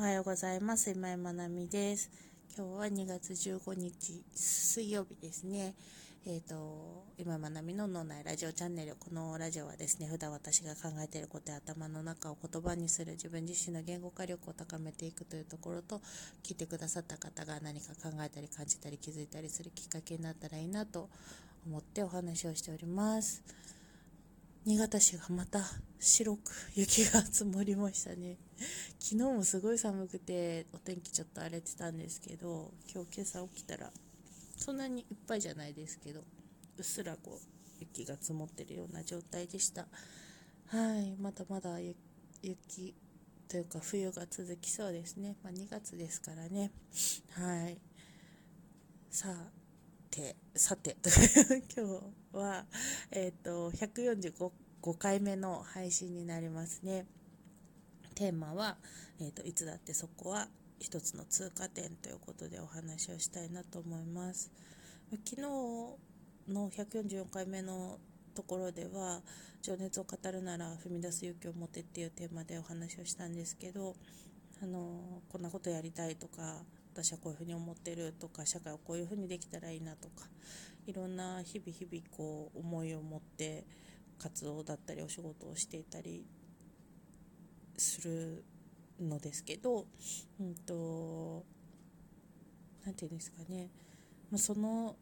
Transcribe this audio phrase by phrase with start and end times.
[0.00, 0.90] おはようございます。
[0.90, 2.10] 今井まなみです。
[2.56, 5.74] 今日は2月15日水曜日ですね。
[6.26, 8.96] えっ、ー、と、今まなみの脳内ラジオチャンネル。
[8.98, 16.00] このラジオはですね、普段私が考えていることや頭の中を言葉にする自分自身の言語化力を高めていくというところと、
[16.42, 21.10] 聞いてくださった方が何か考えたり感じたり気づいたりするきっかけになったらいいなと
[21.66, 23.42] 思ってお話をしております。
[24.66, 25.60] 新潟市がまた
[25.98, 28.36] 白く雪が積もりましたね。
[29.00, 33.90] 昨日もすごい寒くてお天気ちょっと荒れてたんですけど今日今朝起きたら
[34.58, 36.20] そんなにいっぱいじゃないですけど
[36.76, 37.46] うっすらこう
[37.80, 39.88] 雪が積もってるような状態でした。
[40.66, 41.78] はいまだまだ
[42.42, 42.94] 雪
[43.48, 46.70] というか冬が続きそうですね、まあ、2月ですからね。
[47.30, 47.80] はい。
[49.10, 49.60] さあ
[50.10, 50.96] て、さて、
[51.76, 52.66] 今日は、
[53.12, 57.06] えっ、ー、と、145 5回目の配信になりますね。
[58.14, 58.76] テーマは、
[59.20, 64.50] えっ、ー、と、いつだってそこは一つの通過点ということでお話をしたいなと思います。
[65.24, 67.98] 昨日の144回目の
[68.34, 69.20] ところでは、
[69.62, 73.94] 情熱を語るなら踏み出す勇気を持てっていうテーマでお話をしたんですけど、
[74.62, 76.56] あのこんなことやりたいとか
[76.92, 80.26] 私はこういうふうに思ってるとか社会をこういうふうにできたらいいなとか
[80.86, 83.64] いろんな日々日々こう思いを持って
[84.20, 86.26] 活動だったりお仕事をしていたり
[87.76, 88.44] する
[89.00, 89.86] のですけど、
[90.38, 91.44] うんと、
[92.84, 93.70] なていうんですかね、
[94.30, 94.94] ま、その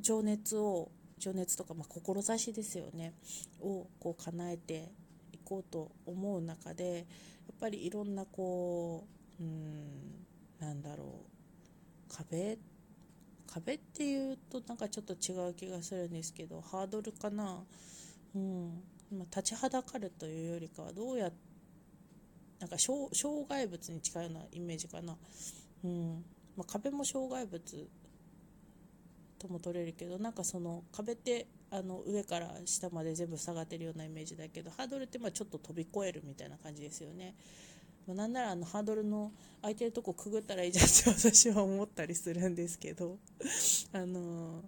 [0.00, 3.14] 情熱を情熱とか、まあ、志ですよね。
[3.60, 4.90] をこう叶えて
[5.32, 7.04] いこうと思う中でやっ
[7.60, 9.06] ぱりいろんなこ
[9.40, 10.26] ううん
[10.58, 11.32] なんだろう。
[12.14, 12.58] 壁
[13.52, 17.58] 壁っていうとなんかちょっと違う気がするんですけどハードルかな、
[18.34, 21.30] うん、ま立ちはだかるというよりかはどうや
[22.60, 23.10] なんか障
[23.48, 25.16] 害物に近いようなイメージかな、
[25.84, 26.24] うん。
[26.56, 27.88] まあ、壁も障害物
[29.38, 37.34] とも取れるけどなんかその壁ってあの上から下まで全部下がってるようなイメージだけどハードルってまあちょっと飛び越えるみたいな感じですよね。
[38.06, 43.18] まあ、なんならあのハードルの空いてるとこくぐったらいいじゃんって私は思ったりするんですけど。
[43.92, 44.62] あの、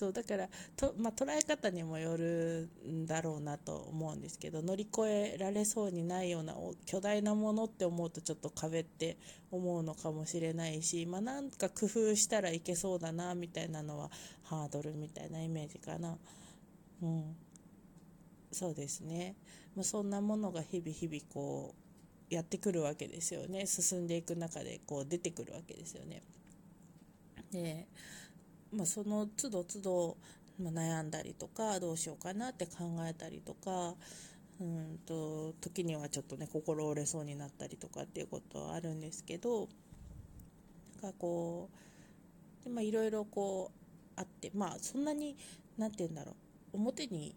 [0.00, 6.54] そうだからと、まあ、捉え方にもよるんだろうなと思うんですけど乗り越えられそうにないような
[6.86, 9.18] 巨大なものって思うとちょっと壁って
[9.50, 14.10] 思うのかもしれないし、まあ、なんか工夫したらいけそうだなみたいなのは
[14.44, 16.16] ハードルみたいなイメージかな。
[17.02, 17.36] うん、
[18.52, 19.36] そうですね、
[19.76, 21.89] まあ、そんなものが日々日々こう
[22.30, 26.22] やってくるわけですよね進んでいく中でこう出てくるわけですよね。
[27.52, 27.88] で、
[28.72, 30.16] まあ、その都度都度、
[30.62, 33.94] 悩んだりとかどうしようかなって考えたりとか
[34.60, 39.68] うんと時にはちょっとね心折れそうになったりとかっていうことはあるんですけど
[41.02, 41.70] なんかこ
[42.66, 45.36] う、いろいろこうあってまあそんなに
[45.78, 46.32] 何て言うんだろ
[46.74, 47.34] う表に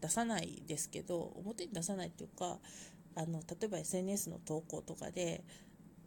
[0.00, 2.58] 出さないですけど表に出さないっていうか
[3.16, 5.44] あの例えば SNS の投稿とかで、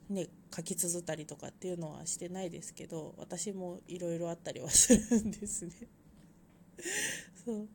[0.09, 5.71] ね、書き綴ったりとかっていうのはしてないですけど私もいろいろあったりはするんですね。
[7.45, 7.67] そう。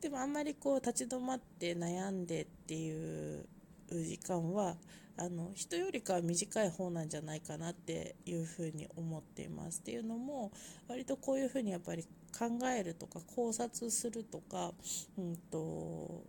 [0.00, 3.46] でもあんまりこう立ち止まって悩んでっていう
[3.88, 4.76] 時間は
[5.16, 9.80] あの人よりかは短い方なんじゃないかなっていうふうに思っています。
[9.80, 10.52] っていうのも
[10.88, 12.04] 割とこういうふうにやっぱり
[12.36, 14.72] 考えるとか考察するとか、
[15.16, 16.24] うんと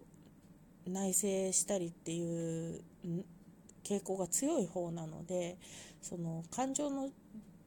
[0.87, 2.81] 内省したりっていう
[3.83, 5.57] 傾向が強い方なので
[6.01, 7.09] その感情の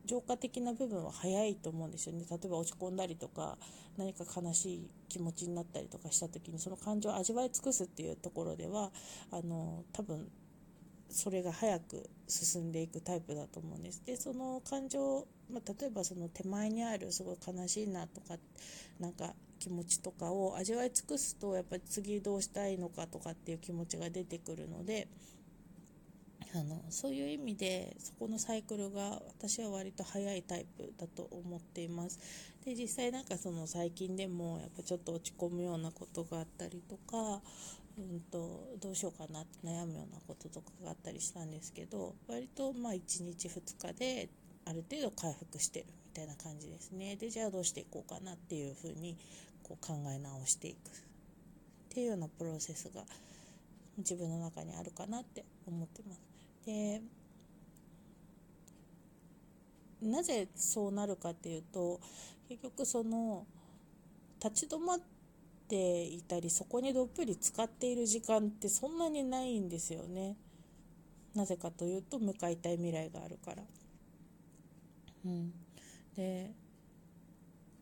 [0.05, 3.59] 浄化的な部分は早いと思うんですよね例えば落ち込んだりとか
[3.99, 8.91] 何か悲しい気持ちになったりとかした時にその感情を味わい尽くすっていうところでは
[9.31, 10.29] あの多分
[11.11, 14.03] それが早く進んでいくタイプだと思うんです。
[14.05, 18.37] でその感情、まあ、例えばその手前にあるすごい悲しいなとか
[19.01, 25.09] なんか気持ちとかを味わい尽くすとやっぱり次どうしたいのかとかっていう気持ちが出てくるので
[26.55, 32.19] あのそういう意味でそこのサイクルが私は割と早いタイプだと思っています。
[32.65, 37.43] で実際なんかその最近でもやっぱちょっと落ち込むようなことがあったりとか
[37.99, 44.29] うんとどうしようかなって悩むようなこととかがあったりしたんですけど割とまあ1日2日で
[44.65, 47.17] ある程度回復してるみたいな感じですね。
[47.17, 49.17] でじゃあどうしていこうかなっていうふうに
[49.69, 50.93] こう考え直していくっ
[51.91, 53.05] ていうようなプロセスが
[53.99, 56.21] 自分の中にあるかなって思ってます。
[56.65, 57.03] で
[60.01, 62.01] なぜそうなるかっていうと
[62.49, 63.47] 結局その
[64.43, 64.99] 立ち止まっ
[65.69, 70.37] ていたりそこにどっぷり使っている時間ってそんなにないんですよね。
[71.35, 73.63] なぜかというと向かいたい未来があるから。
[75.25, 75.53] うん、
[76.15, 76.53] で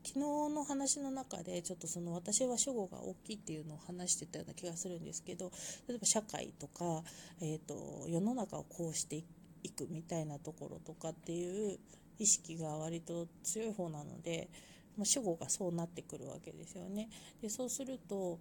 [0.06, 0.20] 昨日
[0.54, 5.50] の話の中でちょっとその私は主語が大きいっていうのを話してたような気がするんですけど
[5.88, 7.02] 例えば社会とか、
[7.40, 9.24] えーと、世の中をこうして
[9.64, 11.78] いくみたいなところとかっていう
[12.20, 14.48] 意識が割と強い方なので、
[14.96, 17.08] まあ、主語がそうなってくるわけですよね。
[17.42, 18.38] でそうすると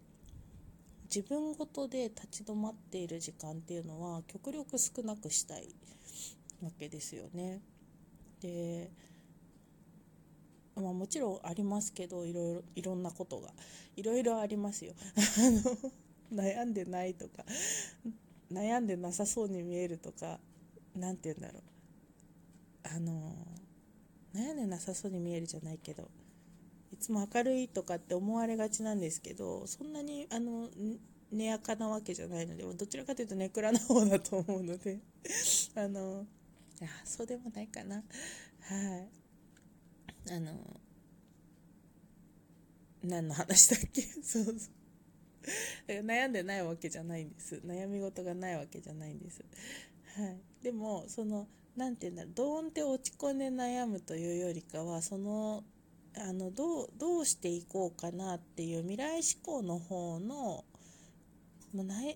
[1.06, 5.70] 自分ごとで立ち止まっている時間っていうのは極力少なくしたい
[6.62, 7.62] わけですよね。
[8.40, 8.92] で
[10.76, 13.50] まあ、もちろんありますけどいろいろいろんなことが。
[13.96, 14.94] いろいろありますよ。
[16.34, 17.46] 悩んでないとか
[18.52, 20.40] 悩んでなさそうに見えるとか
[20.96, 21.64] 何て言うんだろう。
[22.84, 23.36] あの
[24.34, 26.10] 悩んでなさそうに見えるじゃないけど
[26.92, 30.70] いつも明るいとかって思われがちなんですけどそんなにあの
[31.32, 35.00] 寝やかなわけじゃないのでどちらかというとネクラな方だと思うので
[35.76, 36.26] あの
[36.82, 37.96] あそうでもないかな。
[37.96, 39.25] はい。
[40.30, 40.80] あの
[43.04, 44.02] 何の話だっけ？
[44.24, 44.56] そうそう。
[45.88, 47.56] 悩んでないわけじゃないんです。
[47.66, 49.44] 悩み事がないわけじゃないんです。
[50.16, 50.38] はい。
[50.64, 52.34] でもその何て言うんだろう。
[52.34, 55.64] ドーンって落ち込んで悩むというよりかはその
[56.16, 60.64] あのどうどうしていこうかなっていう未来志向の方の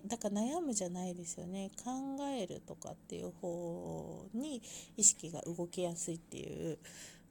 [0.06, 1.70] だから悩むじゃないですよね。
[1.84, 1.90] 考
[2.30, 4.62] えるとかっていう方に
[4.96, 6.78] 意識が動きやすいっていう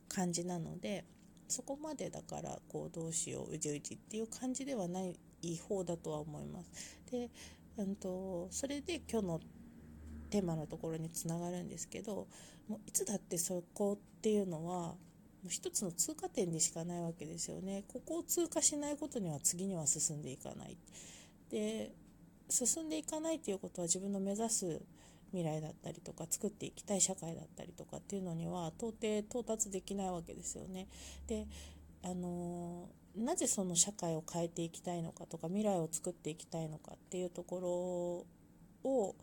[0.10, 1.06] 感じなので
[1.48, 5.18] そこまでだからこうどうしよううじうじっていう感じではない
[5.58, 7.00] 方だとは思います。
[7.12, 7.30] で、
[7.78, 9.40] うんと、それで今日の
[10.30, 12.28] テーマのところにつながるんですけど
[12.68, 14.98] もういつだってそこっていうのはも
[15.46, 17.84] う一つの通過点でしかないわけですよね。
[17.88, 20.78] ここを通過しないことには次には進んでいかない。
[21.50, 21.94] で
[22.50, 24.82] 進んでいかないということは自分の目指す
[25.32, 30.88] 未来だったりとか作っていきたい社会だったりとかっていうのには到底到達できないわけですよね。
[31.28, 31.48] で
[32.02, 38.26] あのなぜその社会を変えていきたいのかとか未来を作っていきたいのかっていうとこ
[38.84, 39.16] ろを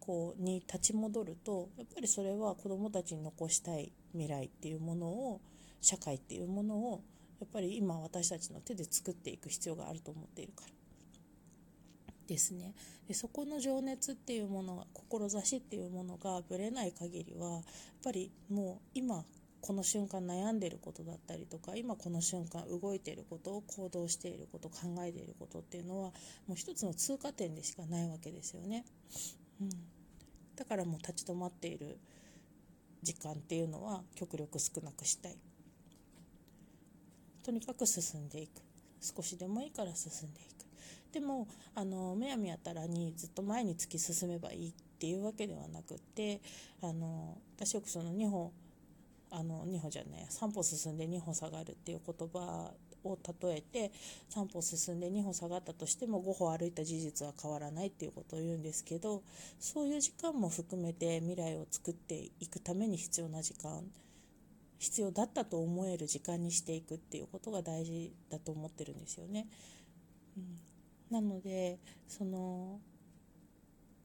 [0.00, 5.40] こうに立ち戻るとやっぱりそれは子どもたちに残したい未来っていうものを
[5.80, 7.02] 社会っていうものを
[7.40, 10.83] やっぱり今私たちの手で作っていく必要があると思っているから
[12.26, 12.74] ですね
[13.06, 17.62] でそこの情熱っていうもの志っていうものがぶれない限りはやっ
[18.02, 19.24] ぱりもう今
[19.60, 26.10] この瞬間悩んでることだったりとか今この瞬間動いていることを行動していること考えていることっていうのは
[26.46, 28.84] もう一つの通過点でしかないわけですよね。
[29.62, 29.70] うん、
[30.54, 31.98] だからもう立ち止まっている
[33.02, 35.36] 時間っていうのは極力少なくしたい。
[37.42, 38.60] とにかく進んでいく
[39.00, 40.53] 少しでもいいから進んでいく。
[41.14, 41.46] でも
[41.76, 46.40] あのむやみやたらにずっと前に突き進めばいいっていうわけではなくって
[46.82, 48.52] あの私よくその2歩
[49.30, 52.72] あの2歩じゃね3歩進んで2歩下がるっていう言葉
[53.04, 53.92] を例えて
[54.34, 59.22] 3歩進んで2歩下がったとしても5歩歩いた事実は変わらないっていうことを言うんですけど
[59.60, 63.84] そういう時間も含めて未来を作っていくために必要な時間
[64.80, 69.46] 必要だったと思える時間にしていくっていうことが大事だと思ってるんですよね。
[70.36, 70.73] うん
[71.10, 72.80] なのでその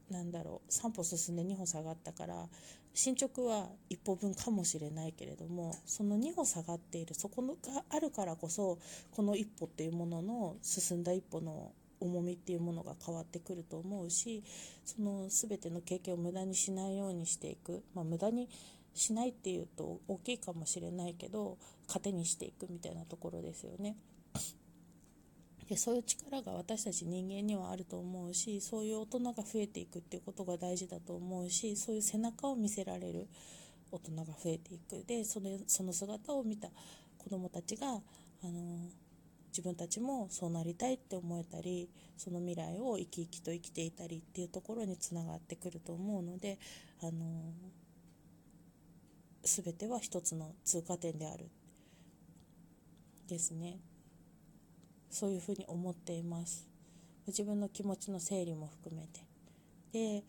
[0.09, 2.47] なんだろう3歩進んで2歩下がったから
[2.93, 8.79] 進捗は1歩分かもしれないけれどもその2歩下がっているそこがあるからこそ
[9.11, 14.43] この一歩っていうものの進んだ一歩の重みっていうものが変わってくると思うし
[14.85, 18.49] その全ての経験を無駄にしないようにしていく、まあ、無駄に
[18.93, 23.95] しないっていうと大きいかもしれないけど糧にしていくみたいなところですよね。
[25.69, 33.27] でそういう力が私たち人間にはあると思うしそういう大人が増えていくっていうことが大事だと思うしそういう背中を見せられる
[33.91, 36.69] 大人が増えていくでそのその姿を見た
[37.19, 37.91] 子どもたちがあ
[38.47, 38.89] の
[39.49, 46.57] 自分たちもそうなりたいって思えたりその未来を生き生きと生きていたりっていうところにつながってくると思うので
[47.01, 47.11] あの
[49.43, 51.49] 全ては一つの通過点である
[53.27, 53.77] ですね。
[55.09, 56.67] そういうふうに思っています。
[57.27, 59.21] 自分の気持ちの整理も含めて。
[59.91, 60.23] で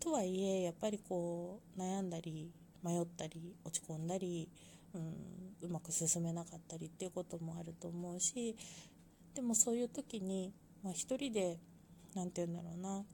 [0.00, 2.50] とはいえやっぱりこう悩んだり
[2.82, 4.48] 迷ったり落ち込んだり、
[4.94, 8.56] うん、うまく進めなかったりっていうこともあると思うし
[9.34, 11.58] でもそういう時に、まあ、一人で
[12.16, 13.04] 何て言うんだろうな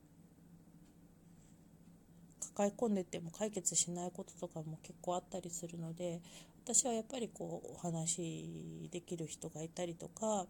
[2.54, 6.20] 抱え込んでても解決しないこととかも結構あったりするので
[6.64, 10.44] 私はやっぱりこうお話できる人がいたりとか、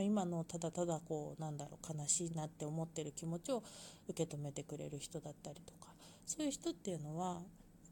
[0.00, 3.62] 今のただただこうなんだろう悲しいなって思ってる気持ちを
[4.08, 5.92] 受け止めてくれる人だったりとか
[6.24, 7.40] そういう人っていうのはやっ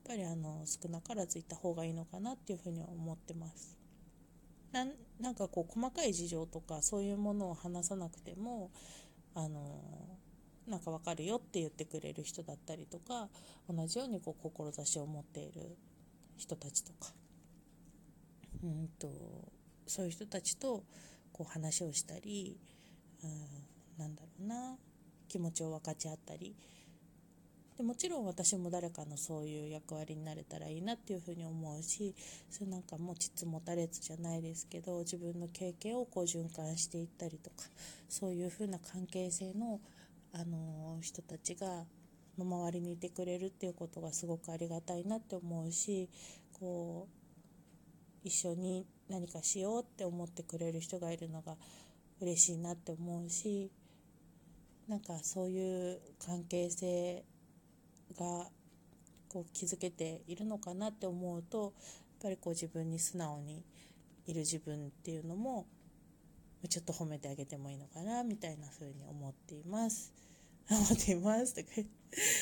[0.06, 3.76] ぱりあの少なからずいた方がいいのかなっていうふうには思ってます。
[4.72, 4.86] な
[5.20, 8.70] なんかこう細かい事情とかそういうものを話さなくても
[9.34, 9.80] あの
[10.66, 13.28] なんかわかるよって言ってくれる人だったりとか
[13.68, 15.76] 同じようにこう志を持っている
[16.36, 17.12] 人たちとか
[18.62, 19.08] うんと
[19.86, 20.84] そういう人たちと
[21.40, 22.58] こう話をしたり、
[23.24, 23.30] うん、
[23.98, 24.76] なんだろうな
[25.26, 26.54] 気持ちを分かち合ったり。
[27.78, 32.14] でもちろん私も誰かのそういう役割になれたらいいなっていうふうに思うし
[32.50, 37.56] それなんか持ちつ持たれつじゃないですけど自分の経験をこう循環していったりとか
[38.06, 39.80] そういうふうな関係性の、
[40.34, 41.86] あの、人たちが
[42.38, 46.10] 周りにいてくれるっていうことがすごくありがたいなって思うし
[46.52, 47.08] こ
[48.22, 51.56] う一緒に何かしようって思ってくれる人がいるのが
[52.20, 53.70] 嬉しいなって思うし
[54.88, 57.24] なんかそういう関係性
[58.18, 58.46] が
[59.28, 61.72] こう気づけているのかなって思うとやっ
[62.22, 63.64] ぱりこう自分に素直に
[64.26, 65.66] いる自分っていうのも
[66.68, 70.12] ちょっと褒めてあげてもいいのかなみたいな風に思っています。
[70.70, 71.68] 思っていますとか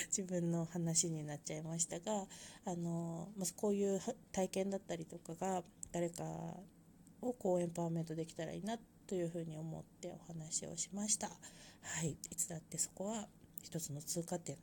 [0.09, 2.27] 自分の話になっちゃいましたが
[2.67, 4.01] あのこういう
[4.33, 11.29] 体験だったりとかが誰かをこうエンパワーメントできたらいいなというふうに思ってお話をしました。
[11.29, 13.27] はい、いつだってそこは
[13.63, 14.57] 一つの通過点。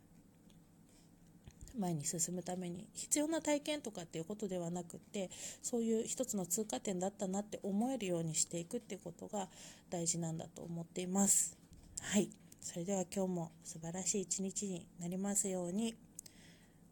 [1.77, 5.29] 前に進むために必要な体験とかっていうことではなくって
[5.61, 9.49] そういう一つの通過点だったなって思えるようにしていくってことが
[9.89, 11.57] 大事なんだと思っています。
[12.01, 12.29] はい。
[12.61, 15.95] それでは今日も素晴らしい一日になりますように。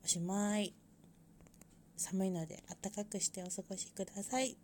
[0.03, 0.82] おしまい。
[1.97, 4.57] 寒いので暖かくしてお過ごしください。